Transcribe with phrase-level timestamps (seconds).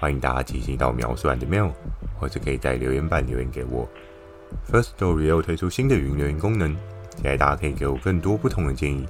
[0.00, 1.72] 欢迎大家寄信到描述栏的 mail，
[2.20, 3.88] 或者可以在留言板留言给我。
[4.70, 6.72] Firstory 又推出新的语音留言功能，
[7.16, 9.04] 期待大家可以给我更多不同的建议。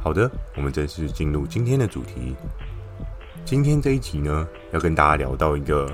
[0.00, 2.36] 好的，我们正式进入今天的主题。
[3.44, 5.92] 今天这一集呢，要跟大家聊到一个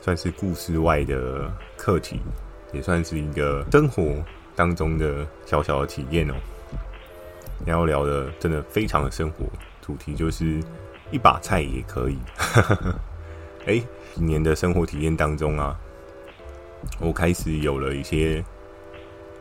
[0.00, 2.22] 算是故事外的课题，
[2.72, 4.24] 也算是一个生活
[4.54, 6.34] 当中的小小的体验哦。
[7.66, 9.44] 要聊的真的非常的生活，
[9.82, 10.62] 主题就是。
[11.10, 12.18] 一把菜也可以。
[13.66, 13.82] 哎，
[14.14, 15.76] 几年的生活体验当中啊，
[17.00, 18.44] 我开始有了一些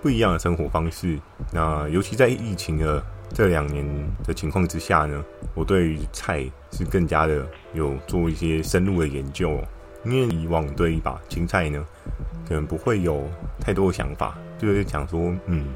[0.01, 1.19] 不一样的生活方式。
[1.51, 3.85] 那尤其在疫情的这两年
[4.23, 9.59] 的情况之下呢，我对于菜是更加的有做一些深入的研究。
[10.03, 11.83] 因为以往对一把青菜呢，
[12.47, 13.27] 可能不会有
[13.59, 15.73] 太多的想法，就是想说，嗯，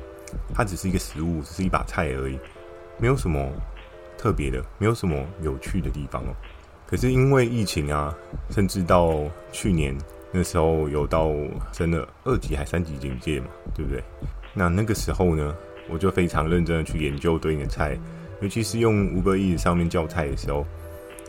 [0.54, 2.38] 它只是一个食物，只是一把菜而已，
[3.00, 3.52] 没有什么。
[4.20, 6.36] 特别的，没有什么有趣的地方哦。
[6.86, 8.14] 可是因为疫情啊，
[8.50, 9.16] 甚至到
[9.54, 9.98] 去年
[10.30, 11.32] 那时候有到
[11.72, 14.04] 真的二级还三级警戒嘛，对不对？
[14.54, 15.56] 那那个时候呢，
[15.90, 17.98] 我就非常认真的去研究对应的菜，
[18.42, 20.66] 尤其是用五个亿上面叫菜的时候，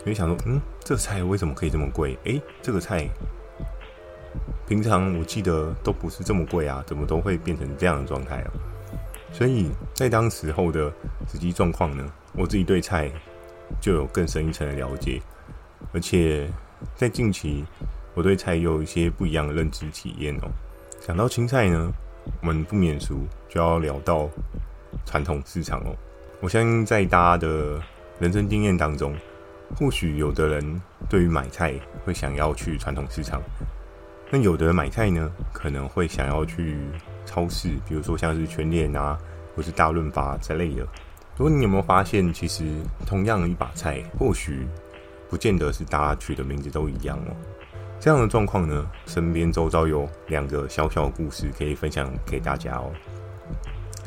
[0.04, 2.18] 我就想说，嗯，这菜为什么可以这么贵？
[2.24, 3.08] 诶，这个菜
[4.66, 8.50] 平常我记得都不是这么贵啊，怎么都会变成这样的状态啊？
[9.32, 10.92] 所以在当时候的
[11.30, 12.04] 实际状况呢，
[12.40, 13.10] 我自己对菜
[13.82, 15.20] 就有更深一层的了解，
[15.92, 16.48] 而且
[16.96, 17.62] 在近期，
[18.14, 20.48] 我对菜有一些不一样的认知体验哦。
[21.00, 21.92] 讲到青菜呢，
[22.40, 24.26] 我们不免俗就要聊到
[25.04, 25.94] 传统市场哦。
[26.40, 27.78] 我相信在大家的
[28.18, 29.14] 人生经验当中，
[29.76, 31.74] 或许有的人对于买菜
[32.06, 33.42] 会想要去传统市场，
[34.30, 36.78] 那有的人买菜呢，可能会想要去
[37.26, 39.18] 超市，比如说像是全联啊，
[39.54, 40.86] 或是大润发之类的。
[41.40, 42.66] 如果你有没有发现，其实
[43.06, 44.68] 同样一把菜，或许
[45.26, 47.34] 不见得是大家取的名字都一样哦。
[47.98, 52.92] 这样的状况呢，身边周遭有两个小小的故事可以分享给大家哦。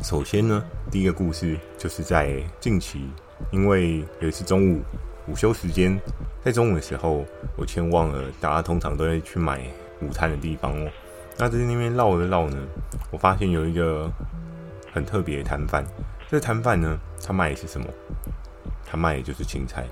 [0.03, 3.09] 首先呢，第一个故事就是在近期，
[3.49, 4.83] 因为有一次中午
[5.27, 5.99] 午休时间，
[6.43, 7.25] 在中午的时候，
[7.57, 9.59] 我前往了大家通常都会去买
[10.01, 10.87] 午餐的地方哦。
[11.39, 12.57] 那在那边绕了绕呢，
[13.09, 14.07] 我发现有一个
[14.93, 15.83] 很特别的摊贩。
[16.33, 17.85] 这摊贩呢，他卖的是什么？
[18.83, 19.85] 他卖的就是青菜。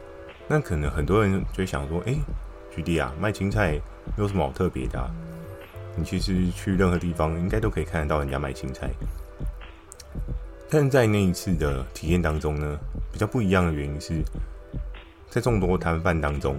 [0.48, 2.16] 那可能很多人就会想说：“哎
[2.76, 3.80] ，GD 啊，卖青菜
[4.18, 5.00] 有什么好特别的？
[5.96, 8.90] 你其实去任何地方应该都可以看得到人家卖青菜。”
[10.68, 12.76] 但在那一次的体验当中呢，
[13.14, 14.24] 比较不一样的原因是，
[15.30, 16.58] 在众多摊贩当中，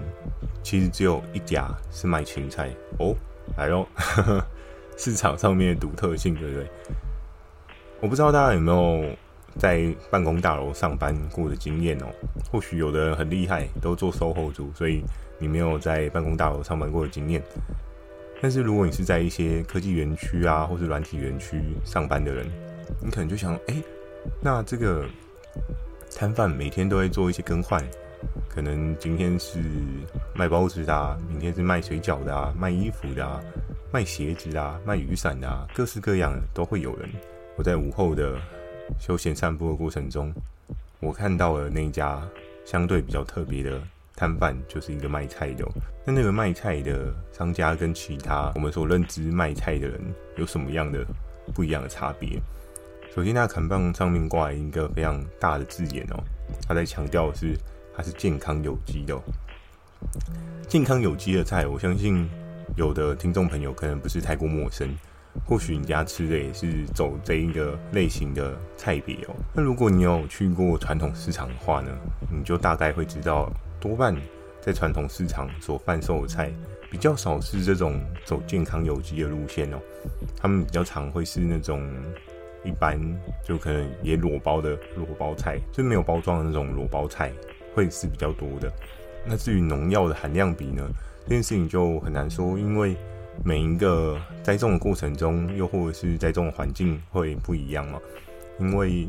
[0.63, 3.17] 其实只有一家是卖青菜哦。
[3.57, 3.85] 来喽，
[4.97, 6.71] 市场上面的独特性，对不对？
[7.99, 9.17] 我不知道大家有没有。
[9.59, 12.07] 在办公大楼上班过的经验哦，
[12.51, 15.03] 或许有的很厉害，都做 SOHO 族，所以
[15.39, 17.43] 你没有在办公大楼上班过的经验。
[18.41, 22.47] 但是如果你是在一些科技园区啊，或是软体园区上班的人，
[23.01, 23.77] 你可能就想，哎，
[24.41, 25.07] 那这个
[26.17, 27.81] 摊贩每天都会做一些更换，
[28.49, 29.61] 可能今天是
[30.35, 33.41] 卖包子的，明天是卖水饺的，卖衣服的啊，
[33.93, 37.09] 卖鞋子啊，卖雨伞的啊，各式各样的都会有人。
[37.57, 38.37] 我在午后的。
[38.99, 40.33] 休闲散步的过程中，
[41.01, 42.23] 我看到了那家
[42.65, 43.81] 相对比较特别的
[44.15, 45.67] 摊贩，就是一个卖菜的。
[46.05, 50.01] 那那个卖菜的商家跟其他我们所认知卖菜的人
[50.37, 51.05] 有什么样的
[51.55, 52.41] 不一样的差别？
[53.15, 56.25] 首先，那看板上面挂一个非常大的字眼哦，
[56.67, 57.57] 他在强调的是
[57.95, 59.21] 它是健康有机的。
[60.67, 62.29] 健康有机的菜，我相信
[62.77, 64.89] 有的听众朋友可能不是太过陌生。
[65.47, 69.35] 或许你家吃的也是走这一个类型的菜别哦。
[69.55, 71.91] 那如果你有去过传统市场的话呢，
[72.31, 73.51] 你就大概会知道，
[73.81, 74.15] 多半
[74.61, 76.53] 在传统市场所贩售的菜，
[76.91, 79.79] 比较少是这种走健康有机的路线哦。
[80.37, 81.91] 他们比较常会是那种
[82.63, 83.01] 一般
[83.43, 87.33] 就可能也裸包的裸包菜，就没有包装的那种裸包菜，
[87.75, 88.71] 会是比较多的。
[89.25, 90.87] 那至于农药的含量比呢，
[91.25, 92.95] 这件事情就很难说，因为。
[93.45, 98.01] 每一个栽种的过程中，又或者是栽种的环境会不一样嘛？
[98.59, 99.09] 因为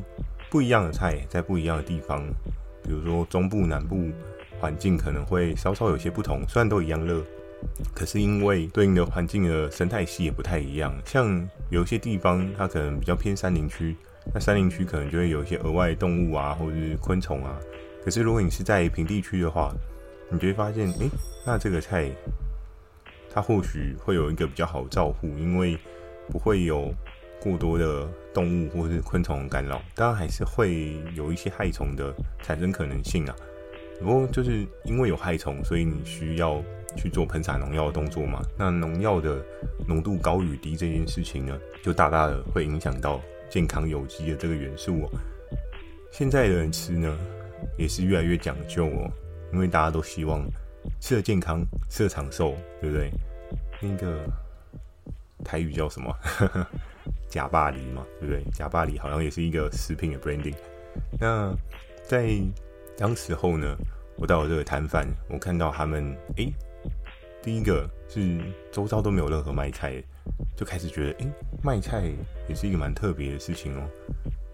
[0.50, 2.24] 不一样的菜在不一样的地方，
[2.84, 4.12] 比如说中部、南部
[4.60, 6.42] 环境可能会稍稍有些不同。
[6.48, 7.22] 虽然都一样热，
[7.94, 13.96] 可是因为对应的环境的生态系也不太一样，像有一些地方它可能比较偏山林区，
[14.34, 17.60] 那山林区可能就会有一些额外的动物啊，或者是昆虫啊。
[18.04, 19.74] 可是如果你是在平地区的话，
[20.30, 21.10] 你就会发现，诶，
[21.46, 22.10] 那这个菜
[23.33, 25.77] 它或许会有一个比较好照顾，因为
[26.30, 26.94] 不会有
[27.41, 32.13] 过多的动物或是昆虫干扰，当然还是会有一些害虫的
[32.44, 33.35] 产生可能性啊。
[34.00, 36.62] 不过就是因为有害虫，所以你需要
[36.95, 38.41] 去做喷洒农药的动作嘛。
[38.57, 39.44] 那农药的
[39.88, 45.09] 浓度高与低这件事情呢，就大大的会影响到健康有机的这个元素哦。
[46.12, 47.18] 现在的人吃呢，
[47.77, 49.12] 也是越来越讲究哦，
[49.51, 50.45] 因为大家都希望
[51.00, 53.12] 吃得健康、吃得长寿，对不对？
[53.81, 54.25] 那个
[55.44, 56.15] 台语叫什么？
[57.27, 58.44] 假巴黎嘛，对不对？
[58.53, 60.56] 假巴黎好像也是一个食品的 branding。
[61.19, 61.53] 那
[62.03, 62.30] 在
[62.97, 63.75] 当时候呢，
[64.18, 66.47] 我到了这个摊贩，我看到他们，哎，
[67.41, 68.39] 第一个是
[68.71, 70.01] 周遭都没有任何卖菜，
[70.56, 71.31] 就开始觉得，哎，
[71.63, 72.12] 卖菜
[72.47, 73.89] 也是一个蛮特别的事情哦。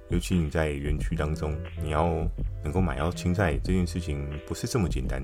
[0.09, 2.07] 尤其你在园区当中，你要
[2.63, 5.21] 能够买到青菜这件事情不是这么简单。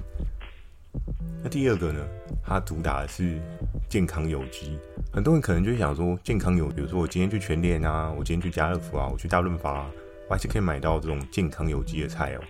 [1.45, 2.03] 那第二个呢，
[2.43, 3.39] 它主打的是
[3.87, 4.79] 健康有机。
[5.13, 9.91] 很多人可能就想说，健康有，比如说我今天去全联啊，我今天去家乐福啊，我去大润发啊，
[10.27, 12.41] 我还是可以买到这种健康有机的菜哦。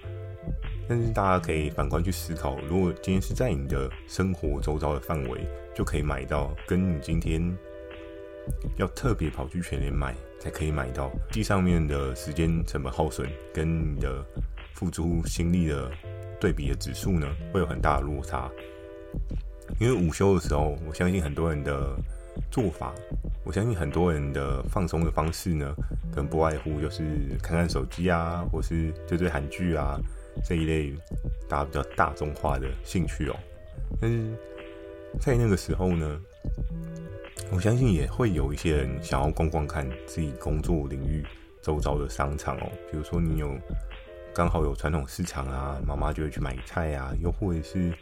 [0.88, 5.46] 但是大家可以反观去思考，如果今天是在你的生活周遭的范围，
[5.76, 7.54] 就可以买到，跟你今天
[8.78, 14.26] 要特别跑去全联买才可以买到，这上面的时间成本耗损跟你的
[14.74, 15.92] 付出心力的
[16.40, 18.50] 对比的指数呢，会有很大的落差。
[19.80, 21.96] 因为午休的时候，我相信很多人的
[22.52, 22.94] 做法，
[23.44, 25.76] 我相信很多人的放松的方式呢，
[26.12, 27.04] 可能不外乎就是
[27.42, 30.00] 看看手机啊，或是追追韩剧啊。
[30.44, 30.94] 这一类
[31.48, 33.36] 大家比较大众化的兴趣哦，
[34.02, 34.34] 但是
[35.18, 36.22] 在那个时候呢，
[37.52, 41.26] 我相信也会有一些人想要逛逛看自己工作领域
[41.62, 43.58] 周遭的商场哦，比如说你有
[44.34, 47.94] 刚好有传统市场啊，妈妈就会去买菜啊，又或者是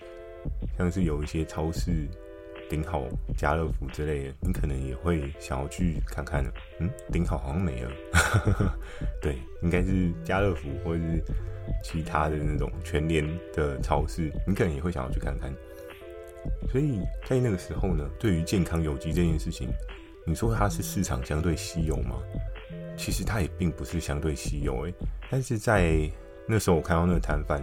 [0.77, 2.07] 像是有一些超市。
[2.69, 3.03] 顶好、
[3.37, 6.43] 家乐福之类的，你可能也会想要去看看。
[6.79, 7.91] 嗯，顶好好像没了。
[9.21, 11.21] 对，应该是家乐福或者是
[11.83, 13.23] 其他的那种全联
[13.53, 15.53] 的超市，你可能也会想要去看看。
[16.71, 19.67] 所以在那个时候呢，对于健康有机这件事情，
[20.25, 22.15] 你说它是市场相对稀有吗？
[22.97, 24.93] 其实它也并不是相对稀有诶。
[25.29, 26.09] 但是在
[26.47, 27.61] 那时候我看到那个摊贩，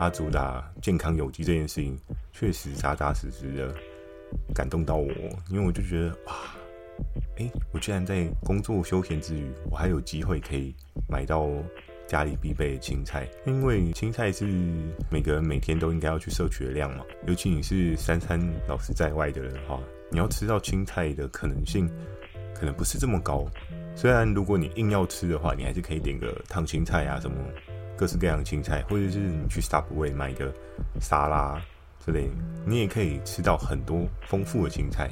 [0.00, 1.98] 他主打健康有机这件事情，
[2.32, 3.74] 确实扎扎实实的。
[4.54, 5.10] 感动到我，
[5.50, 6.34] 因为我就觉得哇，
[7.36, 10.72] 哎、我居然在工作休闲之余，我还有机会可以
[11.08, 11.50] 买到
[12.06, 13.28] 家里必备的青菜。
[13.44, 14.46] 因为青菜是
[15.10, 19.80] 每个人每天都应该要去摄取的量嘛，尤其你是三餐老是在外的人的话，
[20.10, 21.90] 你要吃到青菜的可能性
[22.54, 23.44] 可能不是这么高。
[23.96, 27.36] 虽然如果你硬要吃的话，你还是可以点个烫青菜啊，什么
[28.00, 30.50] 各式各样的青菜，或者是你去 Subway 买个
[31.02, 31.60] 沙拉。
[32.02, 32.30] 之类，
[32.64, 35.10] 你也可以吃到很多丰富的青菜，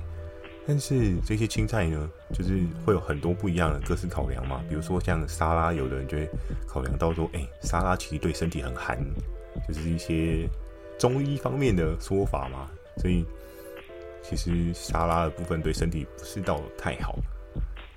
[0.66, 4.64] 但是这些青菜呢，就是会有很多不一样的各式考量嘛。
[4.70, 6.26] 比如说像沙拉，有的人就会
[6.66, 8.98] 考量到说，哎、沙拉其实对身体很寒，
[9.68, 10.48] 就是一些
[10.98, 12.70] 中医方面的说法嘛。
[12.96, 13.22] 所以
[14.22, 17.18] 其实沙拉的部分对身体不是到太好。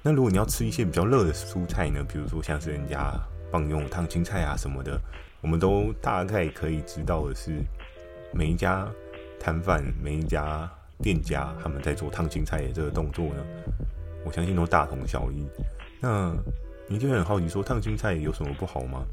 [0.03, 3.17] 那如果你要吃一些比较热的蔬菜呢，比如说像是人家
[3.51, 4.99] 放用烫青菜啊什么的，
[5.41, 7.51] 我们都大概可以知道的是。
[8.33, 8.89] 每一家
[9.37, 10.71] 摊贩、每一家
[11.03, 13.45] 店家，他们在做烫青菜的这个动作呢，
[14.23, 15.45] 我相信都大同小异。
[15.99, 16.33] 那
[16.87, 19.03] 你就很好奇，说烫青菜有什么不好吗？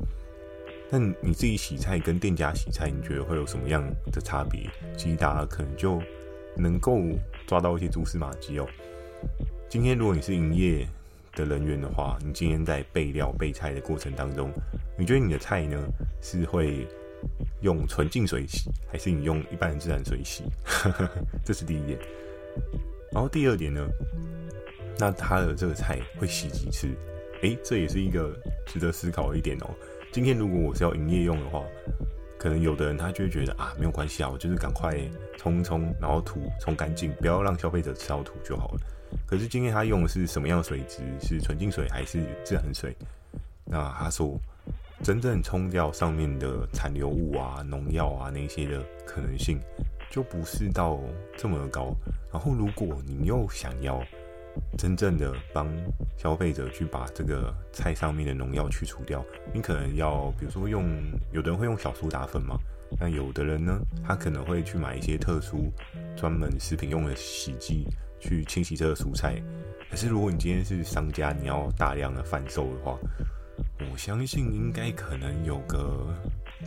[0.88, 4.71] 那你自己洗菜跟店家洗菜，你觉得会有什么样的差别？
[4.97, 6.00] 其实大家可能就
[6.57, 7.00] 能够
[7.45, 8.68] 抓到一些蛛丝马迹哦。
[9.68, 10.87] 今天如果你是营业
[11.38, 14.50] 的人员的话，你今天在备料备菜的过程当中，
[14.99, 15.83] 你觉得你的菜呢
[16.21, 16.87] 是会？
[17.62, 20.45] 用纯净水洗，还是你用一般的自然水洗？
[21.45, 21.99] 这是第一点。
[23.11, 23.85] 然后第二点呢？
[25.00, 26.87] 那他的这个菜会洗几次？
[27.42, 28.33] 诶，这也是一个
[28.64, 29.71] 值得思考的一点哦。
[30.12, 31.64] 今天如果我是要营业用的话，
[32.38, 34.97] 可能有的人他就会觉得啊，没有关系啊，我就是赶快
[35.37, 38.80] 冲冲，然后土冲干净，不要让消费者吃到土就好了。
[39.27, 41.03] 可是今天他用的是什么样的水质？
[41.21, 42.97] 是纯净水还是自然水？
[43.65, 44.38] 那他说。
[45.00, 49.61] 真正冲掉上面的残留物啊、农药啊那些的可能性，
[50.11, 50.99] 就不是到
[51.37, 51.95] 这么高。
[52.33, 54.03] 然后，如果你又想要
[54.77, 55.69] 真正的帮
[56.17, 59.25] 消费者去把这个菜上面的农药去除掉，
[59.55, 60.85] 你可能要比如说用，
[61.31, 62.59] 有的人会用小苏打粉嘛，
[62.99, 65.73] 那有的人呢，他可能会去买一些特殊
[66.17, 67.87] 专门食品用的洗剂
[68.21, 69.43] 去清洗这个蔬菜。
[69.91, 72.99] 可是如果你今天是商家，你要大量的贩售的话，
[73.91, 76.15] 我相信应该可能有个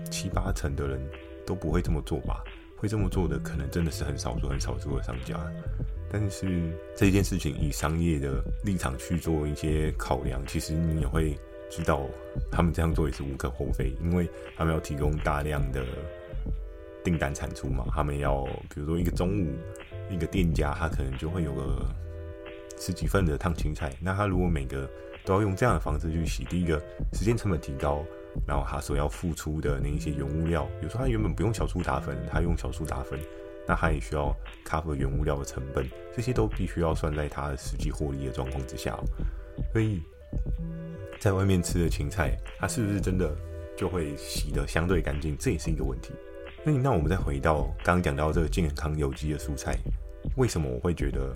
[0.10, 1.00] 七八成的人
[1.46, 2.44] 都不会这么做吧。
[2.78, 5.40] 会这么做的可能真的是很少数、很少数的商家。
[6.12, 11.38] 但是这件事情以商业的立场去做一些考量，其实你也会
[11.70, 12.02] 知道，
[12.52, 14.28] 他们这样做也是无可厚非，因为
[14.58, 15.86] 他们要提供大量的
[17.04, 17.86] 订单产出嘛。
[17.92, 18.44] 他们要
[18.74, 19.54] 比如说一个中午，
[20.10, 21.86] 一个店家他可能就会有个
[22.78, 24.90] 十几份的烫青菜，那他如果每个
[25.26, 26.82] 都要用这样的方式去洗，第一个
[27.14, 28.04] 时间成本提高，
[28.48, 33.20] 然后他所要付出的那一些原物料，比如说他原本不用小苏打粉，他用小苏打粉。
[33.68, 39.00] 那他也需要 cover 原物料的成本，这些都必须要算在他的实际获利的状况之下。
[39.72, 40.02] 所以，
[41.20, 43.34] 在外面吃的青菜，它是不是真的
[43.78, 45.38] 就会洗得相对干净？
[45.38, 46.12] 这也是一个问题。
[46.64, 49.76] 那那我们再回到刚刚讲到这个健康有机的蔬菜，
[50.38, 51.36] 为什么我会觉得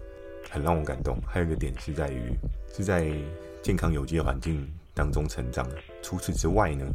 [0.49, 1.17] 很让我感动？
[1.27, 2.33] 还有一个点是在于
[2.71, 3.11] 是在
[3.61, 5.67] 健康有机的环境当中成长。
[6.01, 6.85] 除此之外呢，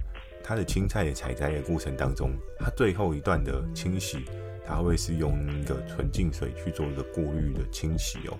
[0.45, 4.25] 它的青菜的采摘的过程当中，它最后一段的清洗。
[4.63, 8.39] 它会是用一个纯净水去做一个过滤的清洗哦。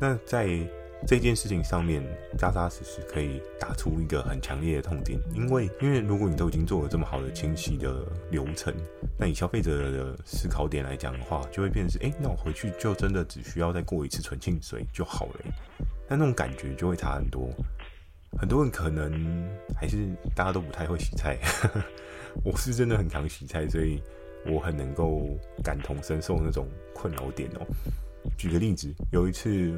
[0.00, 0.46] 那在
[1.06, 2.02] 这件事情上面，
[2.36, 8.74] 扎扎实实可以打出一个很强烈的痛点，因为因为如果你都已经做了这么好的清洗的流程，
[9.18, 15.40] 那以消费者的思考点来讲的话，就会变成是，哎，那我回去就真的只需要再过一次纯净水就好了。
[16.08, 17.48] 那那种感觉就会差很多。
[18.38, 19.96] 很多人可能还是
[20.34, 21.38] 大家都不太会洗菜，
[22.44, 24.02] 我是真的很常洗菜，所以。
[24.46, 27.66] 我很能够感同身受那种困扰点哦。
[28.38, 29.76] 举个例子，有一次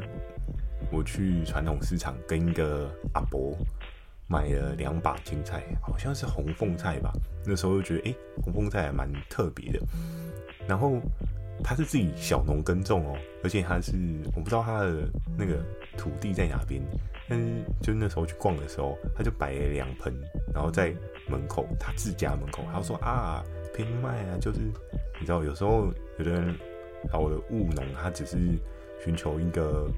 [0.90, 3.56] 我去传统市场跟一个阿伯
[4.28, 7.12] 买了两把青菜，好像是红凤菜吧。
[7.44, 9.80] 那时候就觉得，哎、红凤菜还蛮特别的。
[10.68, 11.00] 然后
[11.62, 13.92] 他是自己小农耕种哦，而且他是
[14.34, 15.62] 我不知道他的那个
[15.96, 16.82] 土地在哪边，
[17.28, 17.46] 但是
[17.82, 20.14] 就那时候去逛的时候，他就摆了两盆，
[20.54, 20.94] 然后在
[21.28, 23.44] 门口他自家门口，他说啊。
[23.72, 24.58] 偏卖啊，就是
[25.20, 25.86] 你知道，有时候
[26.18, 26.54] 有的人
[27.12, 28.36] 老的务农，他只是
[29.02, 29.88] 寻求一个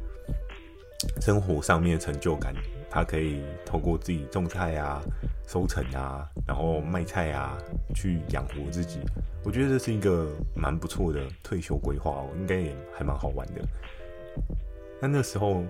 [1.21, 2.55] 生活上面的成就感，
[2.91, 5.03] 他可以透过自己种菜啊、
[5.47, 7.57] 收成啊，然后卖菜啊，
[7.95, 9.01] 去养活自己。
[9.45, 13.63] 我觉得这是一个蛮不错的退休规划哦，应该也还蛮好玩的。
[15.01, 15.65] 那那时候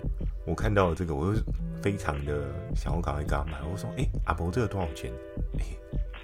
[0.45, 1.41] 我看到这个，我就
[1.81, 2.43] 非常的
[2.75, 3.53] 想要赶快给他买。
[3.71, 5.11] 我说：“哎、阿伯，这个多少钱？”
[5.57, 5.65] 欸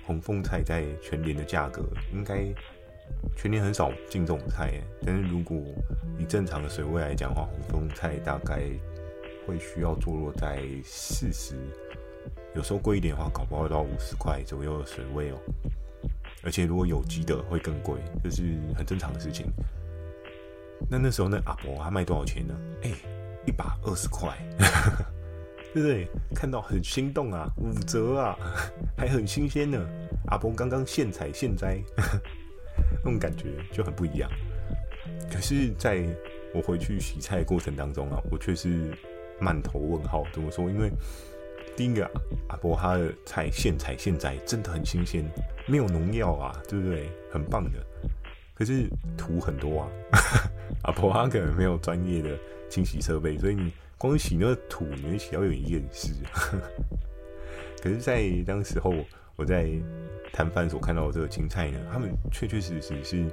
[0.06, 2.44] 红凤菜在全年的价格，应该
[3.36, 4.74] 全年很少进这种菜。
[5.06, 5.56] 但是如果
[6.18, 8.62] 以正常的水位来讲的话，红凤菜大概
[9.46, 11.56] 会需要坐落在四十，
[12.56, 15.38] 有时候贵一点的话，搞不好要到五十块左右的水位哦。
[16.44, 18.44] 而且如果有机的会更贵，这是
[18.76, 19.46] 很正常的事情。
[20.90, 22.56] 那那时候那阿伯他卖多少钱呢？
[22.84, 22.92] 哎、
[23.46, 24.38] 一把二十块。
[25.72, 26.08] 对不对？
[26.34, 28.36] 看到很心动啊，五折啊，
[28.98, 29.80] 还很新鲜呢。
[30.26, 31.80] 阿婆刚刚现采现摘，
[33.06, 34.28] 那种感觉就很不一样。
[35.32, 36.04] 可是，在
[36.56, 38.98] 我回去洗菜的过程当中啊，我却是
[39.40, 40.24] 满头问号。
[40.32, 40.70] 怎么说？
[40.70, 40.92] 因为
[41.76, 42.10] 第一个，
[42.50, 45.24] 阿婆他的菜现采现摘，真的很新鲜，
[45.66, 47.10] 没有农药啊，对不对？
[47.32, 47.80] 很棒的。
[48.54, 49.90] 可是土很多啊，
[50.84, 52.38] 阿婆他可能没有专业的
[52.70, 53.72] 清洗设备，所以你。
[54.02, 56.14] 光洗那个土，你会洗到有点厌世。
[57.84, 58.96] 可是，在当时候
[59.36, 59.70] 我在
[60.32, 63.26] 摊贩所看到的这个青菜呢，他们确确实实是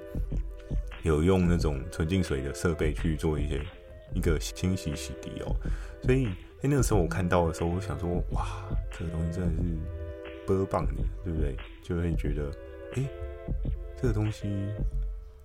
[1.05, 3.63] 有用那种纯净水的设备去做一些
[4.13, 5.55] 一个清洗洗涤哦。
[6.07, 6.27] 所以
[6.63, 8.47] 在那个时候我看到的时候，我想说，哇，
[8.97, 9.63] 这个东西真的是
[10.47, 11.57] 倍棒的，对不对？
[11.83, 12.51] 就会觉得，
[12.95, 13.03] 哎、
[14.01, 14.49] 这个东西。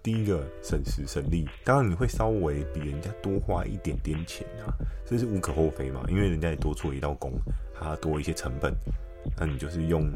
[0.04, 4.74] 第一个省时省力，当然你会稍微比人家多花一点点钱啊，
[5.06, 7.34] 这是无可厚非嘛，因为人家也多做一道工，
[7.72, 8.74] 他多一些成本，
[9.38, 10.10] 那你就是用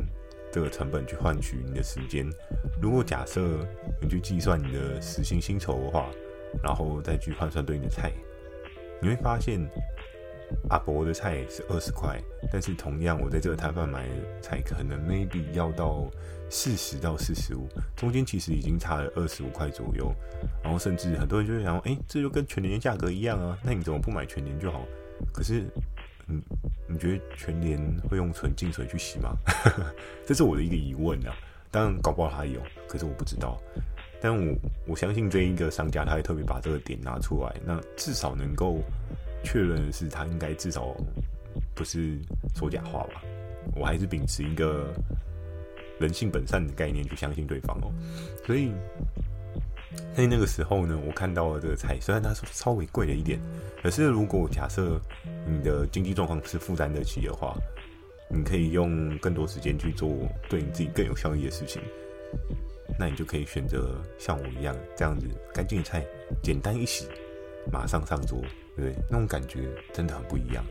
[0.51, 2.27] 这个成本去换取你的时间。
[2.81, 3.59] 如果假设
[4.01, 6.09] 你去计算你的时薪薪酬的话，
[6.63, 8.11] 然后再去换算对应的菜，
[8.99, 9.61] 你会发现。
[10.69, 12.19] 阿伯的菜是二十块，
[12.51, 16.09] 但是同样我在这个摊贩买的菜可能 maybe 要到
[16.49, 20.13] 四十到四十五，中间其实已经差了二十五块左右。
[20.63, 24.81] 然后甚至很多人就会想说，哎、这就跟全年的价格一样啊，那你怎么不买全年就好？
[25.33, 25.63] 可是，
[26.25, 26.41] 你，
[26.87, 29.35] 你觉得全年会用纯净水去洗吗？
[30.25, 31.33] 这是我的一个疑问啊。
[31.71, 33.57] 当然搞不好他有，可是我不知道。
[34.21, 34.55] 但我
[34.87, 38.79] 我相信这一个商家他会特别把这个点拿出来，那至少能够。
[39.45, 40.93] 确认的是，他应该至少
[41.73, 42.17] 不是
[42.55, 43.21] 说假话吧？
[43.75, 44.93] 我还是秉持一个
[45.99, 47.93] 人性本善的概念去相信对方哦。
[48.45, 48.73] 所以
[50.13, 53.39] 在那个时候呢，我看到了这个菜，虽然它稍微贵了一点，
[53.81, 54.99] 可是如果假设
[55.47, 57.55] 你的经济状况是负担得起的话，
[58.29, 60.09] 你可以用更多时间去做
[60.49, 61.81] 对你自己更有效益的事情，
[62.99, 66.05] 那你就可以选择像我一样这样子，干净的菜，
[66.43, 67.07] 简单一洗，
[67.71, 68.41] 马上上桌，
[68.81, 68.95] 对？
[69.09, 70.63] 那种感觉真的很不一样。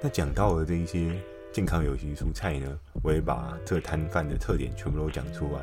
[0.00, 1.20] 那讲到了这一些
[1.52, 5.62] 健康有机蔬菜呢，我也把这摊贩的特点全部都讲出来。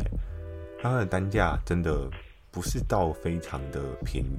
[0.81, 2.10] 它的单价真的
[2.51, 4.38] 不是到非常的便宜，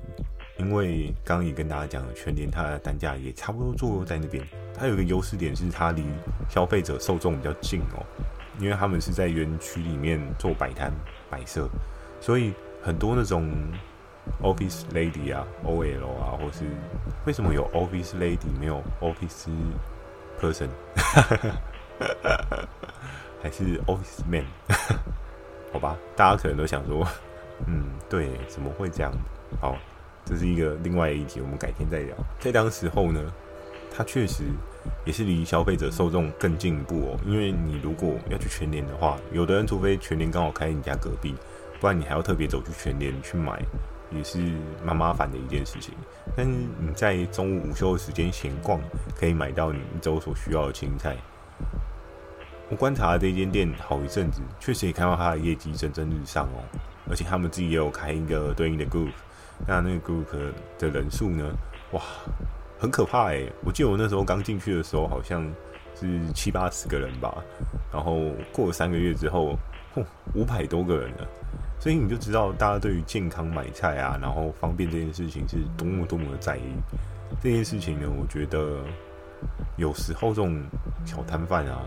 [0.58, 4.46] 因为刚刚也跟大家讲了，全年它的单价也差不多坐落在那边。
[4.74, 6.04] 它有一个优势点是它离
[6.48, 8.06] 消费者受众比较近哦，
[8.60, 10.92] 因为他们是在园区里面做摆摊
[11.28, 11.68] 摆设，
[12.20, 13.50] 所以很多那种
[14.42, 16.64] office lady 啊、OL 啊，或是
[17.26, 19.48] 为什么有 office lady 没有 office
[20.40, 20.68] person，
[23.42, 24.44] 还是 office man？
[25.72, 27.06] 好吧，大家可能都想说，
[27.66, 29.12] 嗯，对，怎么会这样？
[29.60, 29.76] 好，
[30.24, 32.16] 这是一个另外一题，我们改天再聊。
[32.38, 33.20] 在当时候呢。
[33.90, 34.44] 它确实
[35.04, 41.34] 也是离消费者受众更进一步哦，因为你如果要去全联的话，有的人除非全联刚好开你家隔壁，
[41.80, 43.60] 不然你还要特别走去全联去买，
[44.10, 44.38] 也是
[44.84, 45.94] 蛮麻烦的一件事情。
[46.36, 48.80] 但是你在中午午休的时间闲逛，
[49.18, 51.16] 可以买到你一周所需要的青菜。
[52.70, 56.60] 我观察这间店好一阵子，确实也看到它的业绩蒸蒸日上哦，
[57.08, 59.12] 而且他们自己也有开一个对应的 group，
[59.66, 61.50] 那那个 group 的人数呢，
[61.92, 62.02] 哇！
[62.80, 63.42] 很可怕哎！
[63.64, 65.44] 我记得我那时候刚进去的时候，好像
[65.98, 67.42] 是七八十个人吧。
[67.92, 69.58] 然后过了三个月之后，
[69.96, 71.28] 嚯，五百多个人了。
[71.80, 76.62] 所以你就知道大家对于健康买菜啊，然后方便这件事情是多么多么的在意。
[77.40, 78.82] 这件事情呢，我觉得
[79.76, 80.60] 有时候这种
[81.04, 81.82] 小摊贩啊，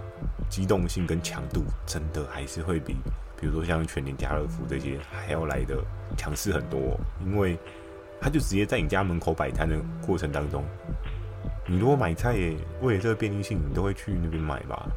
[0.50, 2.96] 机动性跟强度真的还是会比，
[3.40, 5.78] 比如说像全联、家乐福这些还要来的
[6.16, 7.58] 强势很多，因为。
[8.24, 10.64] 他就直接在你家门口摆摊的过程当中，
[11.66, 12.36] 你如果买菜，
[12.80, 14.88] 为了这个便利性，你都会去那边买吧？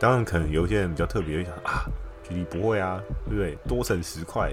[0.00, 1.86] 当然，可能有些人比较特别，会想啊，
[2.32, 3.56] 你不会啊，对不对？
[3.68, 4.52] 多省十块，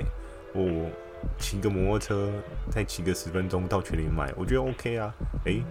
[0.53, 0.89] 我
[1.37, 2.29] 骑个摩托车
[2.69, 5.13] 再骑个十分钟到全联买，我觉得 OK 啊。
[5.45, 5.63] 诶，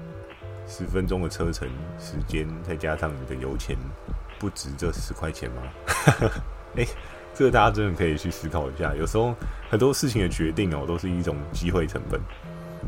[0.66, 1.68] 十分钟的车程
[1.98, 3.76] 时间，再加上你的油钱，
[4.38, 5.62] 不值这十块钱吗？
[6.76, 6.86] 诶。
[7.34, 8.92] 这个大家真的可以去思考一下。
[8.96, 9.32] 有时候
[9.70, 12.20] 很多事情的决定哦，都是一种机会成本。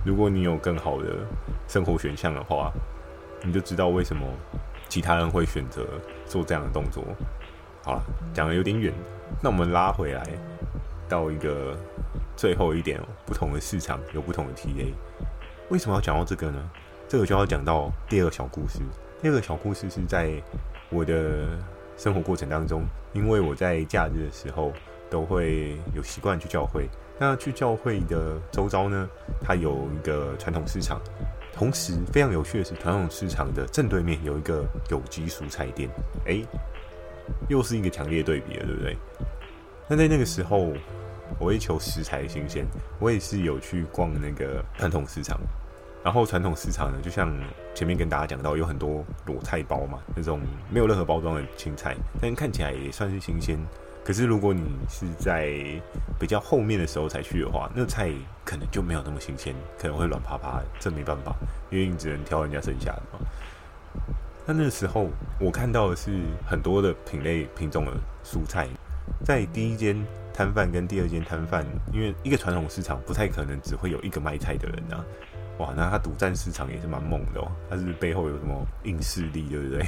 [0.04, 1.18] 如果你有更好的
[1.68, 2.72] 生活选项的话，
[3.44, 4.26] 你就知道为什么
[4.88, 5.86] 其他人会选择
[6.26, 7.04] 做这样的动作。
[7.82, 8.02] 好了，
[8.34, 8.92] 讲的有点远，
[9.42, 10.26] 那我们拉回来
[11.08, 11.76] 到一个
[12.36, 14.92] 最后一点，不同的市场有不同的 TA。
[15.68, 16.70] 为什么要讲到这个呢？
[17.08, 18.80] 这个就要讲到第二个小故事。
[19.20, 20.30] 第二个小故事是在
[20.90, 21.46] 我的。
[21.96, 24.72] 生活过程当中，因为我在假日的时候
[25.10, 26.88] 都会有习惯去教会。
[27.18, 29.06] 那去教会的周遭呢，
[29.42, 30.98] 它有一个传统市场，
[31.52, 35.90] 同时非常有趣的是，传统市场的正对面有一个有机蔬菜店。
[36.24, 36.42] 诶，
[37.48, 38.96] 又是一个强烈对比了，对不对？
[39.88, 40.72] 那在那个时候，
[41.38, 42.66] 我会求食材新鲜，
[42.98, 45.38] 我也是有去逛那个传统市场。
[46.02, 47.30] 然后传统市场呢，就像
[47.74, 50.40] 前面跟大家讲到，有很多裸菜包嘛，那种
[50.70, 53.58] 没有任何包装的青菜，但看起来也算是新鲜。
[54.02, 55.52] 可是如果你是在
[56.18, 58.10] 比较后面的时候才去的话，那菜
[58.46, 60.62] 可能就没有那么新鲜，可能会软趴趴。
[60.78, 61.36] 这没办法，
[61.68, 63.18] 因为你只能挑人家剩下的嘛。
[64.52, 65.08] 那那时候
[65.38, 66.10] 我看到的是
[66.44, 67.92] 很多的品类品种的
[68.24, 68.66] 蔬菜，
[69.24, 75.04] 在第一间摊贩跟第二间摊贩，因为一个传统市场不太可能只会有一个卖菜的人啊。
[75.58, 77.46] 哇，那他独占市场也是蛮猛的哦。
[77.70, 79.84] 他是背后有什么硬势力，对不对？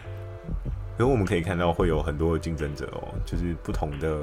[0.98, 4.18] 所以我们可以看到会有很多的竞争者哦，就是不同的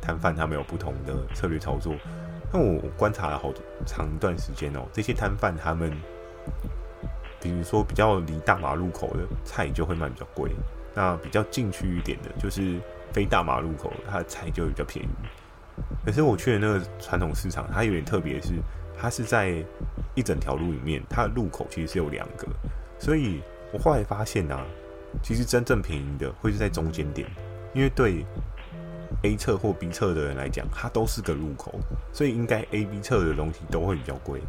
[0.00, 1.94] 摊贩，他们有不同的策略操作。
[2.50, 3.52] 那我观察了好
[3.84, 5.92] 长一段时间哦，这些摊贩他们，
[7.40, 10.50] 比如说比较离大马路口的菜就会卖比较贵，
[10.94, 12.78] 那比较进去一点的，就是
[13.12, 15.08] 非大马路口，它的菜就比较便宜。
[16.04, 18.54] 可是我去的那个传统市场，它有点特别，是
[18.98, 19.64] 它是在。
[20.16, 22.46] 一整条路里面，它的路口其实是有两个，
[22.98, 23.40] 所以
[23.72, 24.66] 我后来发现啊，
[25.22, 27.30] 其实真正便宜的会是在中间点，
[27.72, 28.26] 因为对
[29.22, 31.78] A 侧或 B 侧的人来讲，它都是个路口，
[32.12, 34.40] 所以应该 A、B 侧的东西都会比较贵。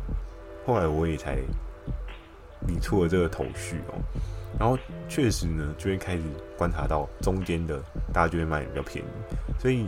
[0.66, 1.38] 后来我也才
[2.68, 3.96] 理出了这个头绪哦，
[4.60, 6.24] 然后确实呢，就会开始
[6.58, 7.80] 观察到中间的
[8.14, 9.10] 大家就会卖比较便宜，
[9.60, 9.86] 所以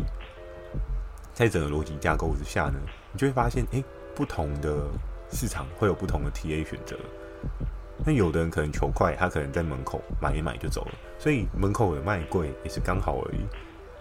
[1.34, 2.80] 在整个逻辑架构之下呢，
[3.12, 3.84] 你就会发现，哎，
[4.16, 4.88] 不同的。
[5.36, 6.96] 市场会有不同的 TA 选择，
[8.06, 13.40] 那有的人可能求快，他可能在门口买一买就走了，所以门口的卖贵也是刚好而已。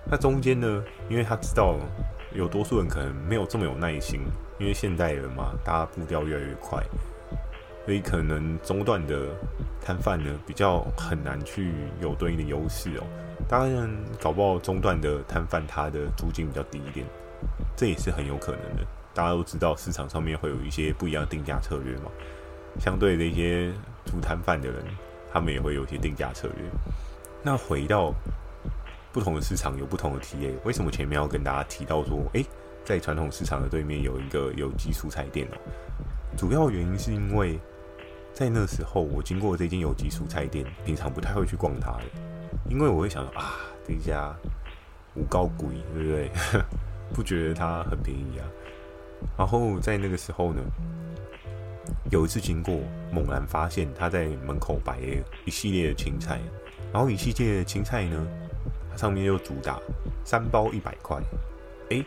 [0.04, 1.78] 那中间呢，因为他知道
[2.34, 4.20] 有多数人可能没有这么有耐心，
[4.58, 6.84] 因为现代人嘛，大家步调越来越快，
[7.84, 9.26] 所以可能中段的
[9.84, 13.04] 摊贩呢比较很难去有对应的优势哦。
[13.48, 13.90] 当然，
[14.20, 17.04] 搞不好中段的摊贩他的租金比较低一点，
[17.76, 18.86] 这也是很有可能的。
[19.12, 22.10] 大家都知道市场上面会有一些不一样的定价策略嘛。
[22.80, 23.70] 相对的一些
[24.06, 24.82] 租摊贩的人，
[25.32, 26.66] 他们也会有一些定价策略。
[27.42, 28.14] 那回到
[29.12, 32.46] 不同的市场有不同的 TA，为什么前面要跟大家提到说，诶，
[32.84, 35.58] 在传统市场的对面有一个有机蔬菜店哦？
[36.34, 37.58] 主要原因是因为
[38.32, 42.02] 在那时候我经过这间有机蔬菜店，平常不太会去逛它的，
[42.68, 44.34] 因为我会想说啊，这家
[45.14, 46.30] 五高贵，对不对？
[47.12, 48.44] 不觉得它很便宜啊。
[49.36, 50.62] 然后在那个时候呢，
[52.10, 52.80] 有一次经过，
[53.12, 56.40] 猛然发现他在门口摆了一系列的青菜，
[56.92, 58.26] 然后一系列的青菜呢，
[58.90, 59.78] 它上面又主打
[60.24, 61.20] 三包一百块，
[61.90, 62.04] 诶，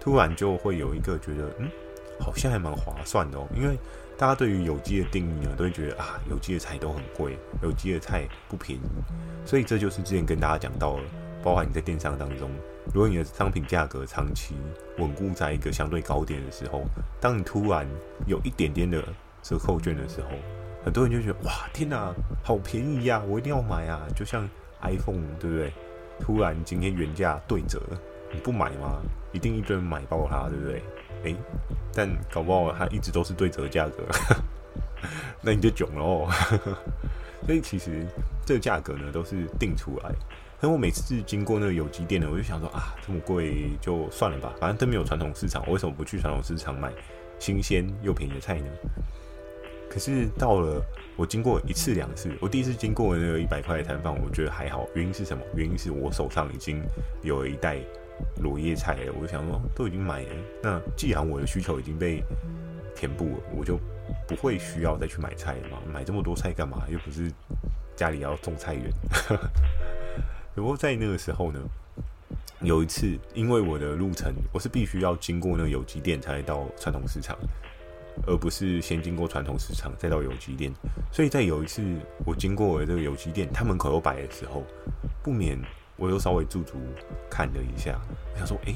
[0.00, 1.70] 突然就会有一个觉得，嗯，
[2.18, 3.78] 好像还蛮划算的哦，因为
[4.20, 8.82] 大家对于有机的定义呢，都会觉得啊，有机的菜都很贵，有机的菜不便宜，
[9.46, 11.02] 所以这就是之前跟大家讲到了。
[11.42, 12.50] 包含你在电商当中，
[12.92, 14.54] 如果你的商品价格长期
[14.98, 16.82] 稳固在一个相对高点的时候，
[17.18, 17.88] 当你突然
[18.26, 19.02] 有一点点的
[19.40, 20.28] 折扣券的时候，
[20.84, 24.06] 很多人就觉得哇，天哪，好便宜呀，我一定要买啊！
[24.14, 24.46] 就像
[24.82, 25.72] iPhone，对不对？
[26.20, 27.80] 突然今天原价对折，
[28.30, 29.00] 你不买吗？
[29.32, 30.82] 一定一堆人买爆它，对不对？
[31.24, 31.36] 诶，
[31.94, 34.04] 但搞不好它一直都是对折价格，
[35.42, 36.28] 那你就囧了哦。
[37.46, 38.06] 所以其实
[38.44, 40.12] 这个价格呢，都是定出来。
[40.60, 46.92] 可我每次经过那个有机店呢，我就想说啊，这么贵就算了吧，反正都没有传统市场，我为什么不去传统市场买
[47.38, 48.66] 新鲜又便宜的菜呢？
[49.88, 50.80] 可是到了
[51.16, 54.86] 我经过一次两次，我第一次经过那个一百块的摊贩，我觉得还好。
[54.94, 55.42] 原因是什么？
[55.56, 56.80] 原因是我手上已经
[57.22, 57.78] 有了一袋
[58.40, 62.22] 罗叶菜了，我就想说都已经买了，那既然我的需求已经被
[62.94, 63.78] 填补了，我就
[64.26, 65.78] 不会需要再去买菜了嘛。
[65.92, 66.82] 买这么多菜干嘛？
[66.88, 67.30] 又不是
[67.96, 68.90] 家里要种菜园。
[70.54, 71.60] 只 不过在那个时候呢，
[72.60, 77.38] 有一次，因为我的路程我是必须要经过那个有机店才到传统市场，
[78.26, 80.72] 而不是先经过传统市场再到有机店。
[81.12, 81.82] 所以在有一次
[82.26, 84.64] 我经过了这个有机店，他门口有摆的时候，
[85.22, 85.58] 不免
[86.00, 86.78] 我又稍微驻足
[87.30, 88.00] 看了一下，
[88.32, 88.74] 我想说：“诶，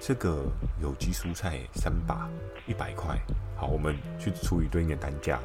[0.00, 0.44] 这个
[0.80, 2.30] 有机蔬菜三把
[2.66, 3.18] 一百块，
[3.56, 5.40] 好，我们去除以对应的单价，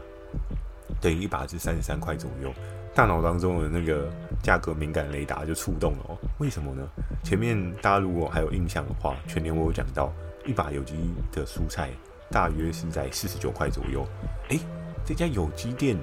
[1.01, 2.53] 等于一把是三十三块左右。”
[2.93, 4.11] 大脑当中的那个
[4.43, 6.17] 价格敏感雷达就触动了哦。
[6.39, 6.87] 为什么呢？
[7.23, 10.13] 前面大家如果还有印象的话，全年我有讲到
[10.45, 10.93] 一把有机
[11.31, 11.89] 的蔬菜
[12.29, 14.05] 大约是在四十九块左右。
[14.49, 14.59] 诶，
[15.05, 15.97] 这家有机店，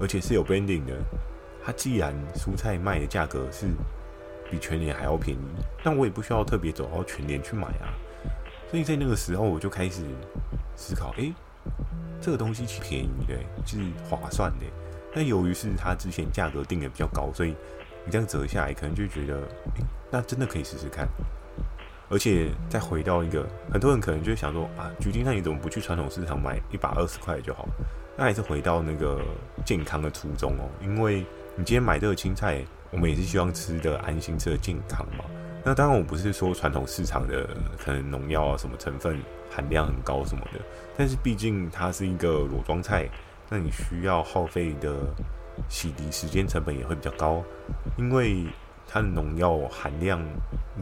[0.00, 0.94] 而且是有 branding 的，
[1.64, 3.68] 它既然蔬菜卖的价格是
[4.50, 5.40] 比全年还要便宜，
[5.82, 7.92] 但我也不需要特别走到全年去买啊。
[8.70, 10.02] 所以在那个时候，我就开始
[10.74, 11.32] 思考：诶，
[12.20, 13.78] 这个东西是便宜的，是
[14.08, 14.66] 划算的。
[15.14, 17.50] 但由于是它之前价格定的比较高，所以
[18.04, 19.36] 你这样折下来，可能就觉得，
[19.76, 21.08] 诶，那真的可以试试看。
[22.08, 27.66] 而且再回到一个，很多人可能就会想说啊，橘丁，那你怎么不去传统市场买一把二十块就好？
[28.16, 29.20] 那还是回到那个
[29.64, 31.20] 健康的初衷哦，因为
[31.56, 35.24] 你今天买这个青菜，我们也是希望吃的安心，吃的健康嘛。
[35.64, 39.18] 那当然，我不是说传统市场的可能农药啊什么成分
[39.50, 40.60] 含量很高什么的，
[40.96, 43.08] 但是毕竟它是一个裸装菜。
[43.48, 44.92] 那你需要耗费的
[45.68, 47.44] 洗涤时间成本也会比较高，
[47.96, 48.44] 因为
[48.88, 50.20] 它的农药含量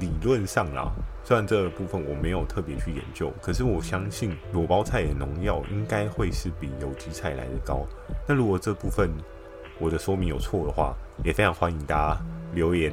[0.00, 0.90] 理论上啦，
[1.22, 7.86] 虽然这部分我没有特别去研究，可是我相信裸包菜的农药应该会是比有机菜来得高。
[8.26, 9.10] 那如果这部分
[9.78, 12.20] 我的说明有错的话，也非常欢迎大家
[12.54, 12.92] 留言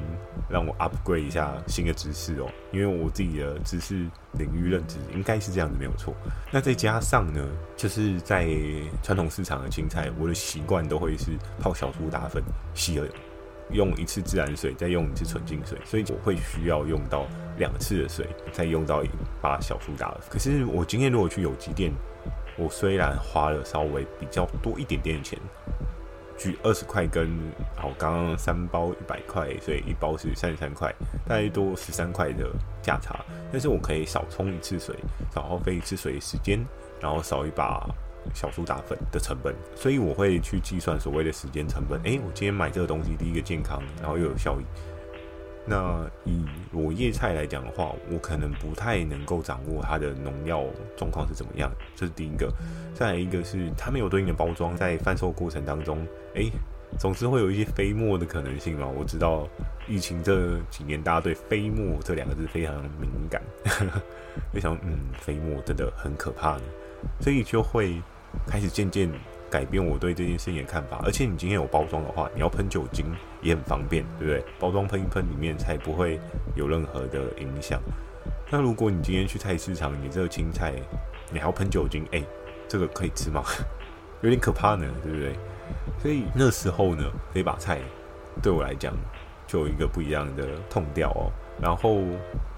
[0.50, 6.14] 让我 upgrade 一下新的知识哦，因为我自己的知识领域认知应该是这样子没有错。
[6.52, 7.42] 那再加上呢，
[7.78, 8.48] 就是在
[9.02, 13.08] 传统市场的青菜，我的习惯都会是泡小苏打粉，洗了
[13.72, 17.26] 用一次自然水，再用一次纯净水，所以我会需要用到
[17.58, 19.10] 两次的水，再用到一
[19.42, 20.14] 把小苏打。
[20.30, 21.94] 可是我今天如果去有机店，
[22.58, 25.40] 我虽然花了稍微比较多一点点的钱。
[26.42, 27.30] 举二十块跟
[27.76, 30.92] 好，刚刚三包一百块，所以一包是三十三块，
[31.28, 32.50] 大概多十三块的
[32.82, 33.24] 价差。
[33.52, 34.96] 但是我可以少冲一次水，
[35.32, 36.60] 少耗费一次水时间，
[37.00, 37.88] 然后少一把
[38.34, 42.02] 小苏打粉的成本，所以我会去计算所谓的时间成本。
[42.02, 44.66] 诶，我今天买这个东西，第一个健康，然后又有效益。
[45.66, 50.64] 那以裸叶菜来讲的话，我可能不太能够掌握它的农药
[50.98, 52.52] 状况是怎么样，这是第一个。
[52.94, 56.50] 再来一个是它没有对应的包装，在贩售过程当中，哎、
[56.98, 58.88] 总是会有一些飞沫的可能性嘛。
[58.88, 59.48] 我知道
[59.88, 63.42] 疫情这几年，大家对飞沫这两个字非常敏感，
[64.52, 66.62] 非常嗯，飞沫真的很可怕的，
[67.20, 68.02] 所以就会
[68.48, 69.10] 开始渐渐。
[69.52, 73.06] 改变我对这件事情的看法，而且你今天有包装的话，你要喷酒精
[73.42, 74.44] 也很方便，对不对？
[74.60, 76.20] 包装喷一喷里面才不会
[76.56, 77.82] 有任何的影响。
[78.50, 80.74] 那如果你今天去菜市场，你这个青菜
[81.32, 82.24] 你还要喷酒精，哎，
[82.68, 83.44] 这个可以吃吗？
[84.22, 85.34] 有点可怕呢，对不对？
[86.02, 87.80] 所以那时候呢，这把菜
[88.42, 88.94] 对我来讲
[89.48, 91.32] 就有一个不一样的痛调哦。
[91.62, 92.02] 然后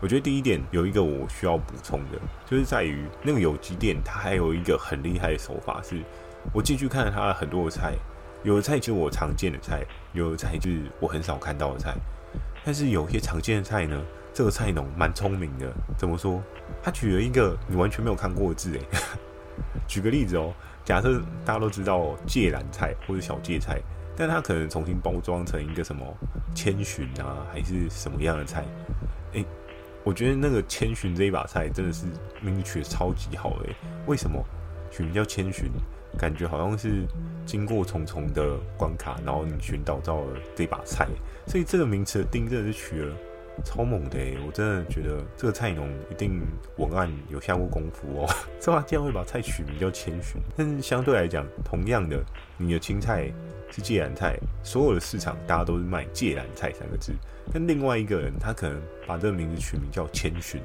[0.02, 5.98] 我觉得第一点有一个我需要补充的，就是在于那个有机店，它还有一个很厉害的手法是。
[6.52, 7.94] 我进去看了他很多的菜，
[8.44, 11.96] 有的菜就是我常见的菜，有的菜就是我很少看到的菜。
[12.66, 14.02] 但是有些常见的菜呢，
[14.34, 15.72] 这个菜农蛮聪明的。
[15.98, 16.42] 怎么说？
[16.82, 18.82] 他举了一个你完全没有看过的字，诶。
[19.88, 20.54] 举个例子哦，
[20.84, 23.80] 假设大家都知道芥蓝菜或者小芥菜，
[24.16, 26.06] 但他可能重新包装成一个什么
[26.56, 28.66] 千寻啊，还是什么样的菜？
[29.34, 29.46] 诶，
[30.04, 32.08] 我觉得那个千寻这一把菜真的是
[32.42, 33.76] 名字取的超级好诶。
[34.08, 34.44] 为什么
[34.90, 35.70] 取名叫千寻？
[36.18, 37.06] 感觉好像是
[37.46, 41.08] 经过重重的关卡，然后你寻找到了这把菜，
[41.48, 43.16] 所以这个名词的定真的是取了
[43.64, 46.42] 超猛的诶，我真的觉得这个菜农一定
[46.78, 50.42] 文案有下过功夫哦， 这把竟然会把菜取名叫千寻。
[50.58, 52.24] 但是相对来讲，同样的，
[52.58, 53.32] 你的青菜
[53.70, 57.14] 是芥蓝菜，所有的市场大家都是卖芥蓝菜三个字，
[57.52, 60.62] 但另外一个人他可能把这个名字取名叫千寻，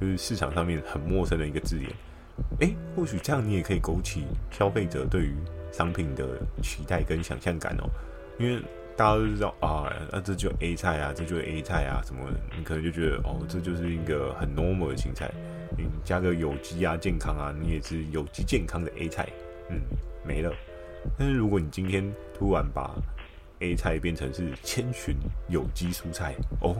[0.00, 1.90] 就是市场上面很陌生的一个字眼。
[2.60, 5.34] 诶，或许这样你也可以勾起消费者对于
[5.72, 7.88] 商品的期待跟想象感哦，
[8.38, 8.60] 因为
[8.96, 12.22] 大家都知道啊，那这就 A 菜啊，这就是 A 菜啊，什么
[12.56, 15.30] 你可能就觉得哦，这就是一个很 normal 的青菜，
[15.76, 19.28] 你加个有机啊、健康啊，你也是有机健康的 A 菜，
[19.70, 19.80] 嗯，
[20.26, 20.52] 没了。
[21.18, 22.94] 但是如果你今天突然把
[23.60, 25.16] A 菜变成是千寻
[25.48, 26.76] 有机蔬菜哦。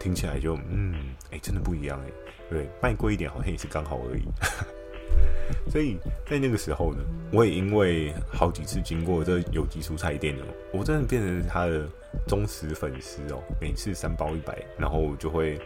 [0.00, 0.94] 听起来就嗯，
[1.32, 2.12] 哎、真的不一样哎，
[2.50, 4.22] 对，卖贵一点好像也是刚好而已。
[5.70, 6.98] 所以在那个时候呢，
[7.32, 11.86] 我也因为好几次经过这有机蔬菜店哦，我真的变成他的
[12.26, 13.42] 忠实粉丝哦。
[13.60, 15.58] 每次三包一百，然后我就会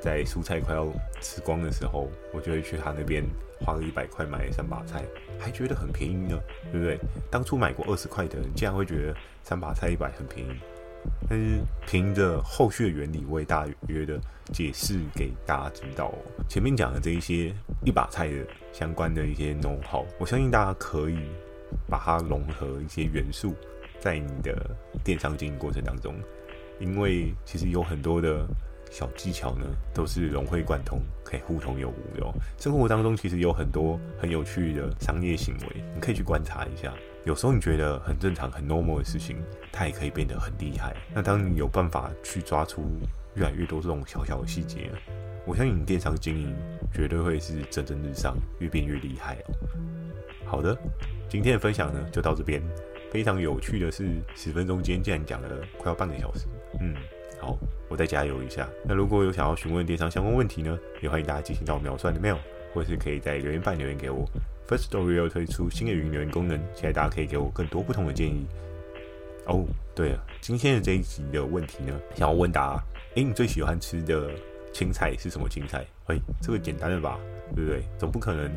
[0.00, 0.86] 在蔬菜快要
[1.20, 3.22] 吃光的时候，我就会去他那边
[3.60, 5.04] 花个一百块买三把菜，
[5.38, 6.38] 还觉得很便宜呢，
[6.72, 6.98] 对不对？
[7.30, 10.58] 当初买过二十块的人，竟然会觉得三把菜一百很便宜。
[11.28, 14.18] 但是凭着后续的原理，我也大约的
[14.52, 16.12] 解释给大家知道。
[16.48, 21.18] 前面讲的这一些一把菜的相关的一些 know-how，我相信大家可以
[21.88, 23.54] 把它融合一些元素
[23.98, 24.54] 在你的
[25.02, 26.14] 电商经营过程当中，
[26.78, 28.46] 因为其实有很多的
[28.90, 32.32] 小技巧呢，都是融会贯通，可以互通有无的哦。
[32.58, 36.92] 生活当中其实有很多很有趣的商业行为，你可以去观察一下。
[37.26, 39.36] 有时候你觉得很正常、很 normal 的事情，
[39.72, 40.94] 它也可以变得很厉害。
[41.12, 42.84] 那当你有办法去抓出
[43.34, 44.92] 越来越多这种小小的细节，
[45.44, 46.54] 我相信你电商经营
[46.94, 49.54] 绝对会是蒸蒸日上，越变越厉害哦。
[50.44, 50.78] 好的，
[51.28, 52.62] 今天的分享呢就到这边。
[53.10, 56.46] 非常有趣的是，十分钟间竟然讲了快要半个小时。
[56.80, 56.94] 嗯，
[57.40, 57.58] 好，
[57.88, 58.68] 我再加油一下。
[58.84, 62.38] 那如果有想要询问电商相关问题呢，也欢迎大家进行到秒算的 mail，
[62.72, 64.24] 或是可以在留言板留言给我。
[64.68, 68.44] First Story 要推出新的语音留言功能，期待大家可以给我更多不同的建议。
[69.46, 72.82] 哦，对了，今天的这一集的问题呢，想要问答：
[73.14, 74.28] 诶，你最喜欢吃的
[74.72, 75.86] 青菜是什么青菜？
[76.06, 77.16] 诶，这个简单的吧，
[77.54, 77.82] 对不对？
[77.96, 78.50] 总不可能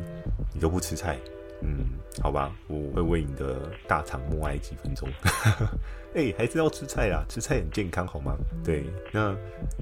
[0.52, 1.16] 你都不吃菜。
[1.62, 1.84] 嗯，
[2.22, 5.08] 好吧，我会为你的大肠默哀几分钟。
[6.12, 8.36] 哎、欸，还是要吃菜啦，吃菜很健康，好吗？
[8.64, 9.32] 对，那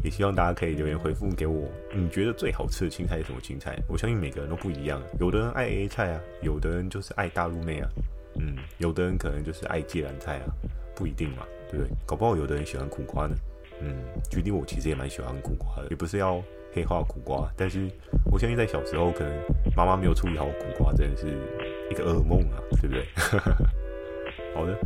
[0.05, 3.79] 也希望大家可以留言回复给我，你觉得最好吃的青菜是什么青菜？
[3.89, 7.89] 我相信每个人都不一样，有的人爱 A 菜啊，有的人就是爱大陆妹啊，
[8.39, 10.53] 嗯，有的人可能就是爱芥蓝菜啊，
[10.95, 11.97] 不一定嘛，对不对？
[12.05, 13.35] 搞不好有的人喜欢苦瓜呢。
[13.81, 13.95] 嗯，
[14.29, 16.43] 举例我其实也蛮喜欢苦瓜的，也不是要
[16.75, 17.89] 黑化苦瓜，但是
[18.31, 19.33] 我相信在小时候可能
[19.75, 21.27] 妈妈没有处理好苦瓜，真的是
[21.91, 23.05] 一个噩梦啊，对不对？
[24.55, 24.77] 好的，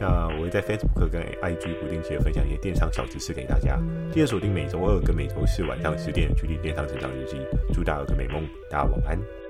[0.00, 3.78] 那我会在 Facebook 跟 IG 不定期的分享一些电商小知识给大家，
[4.12, 7.36] 记得锁定每周二跟每周四晚上十点距离电商成长日记》，
[7.74, 9.47] 祝大家有个美梦，大家晚安。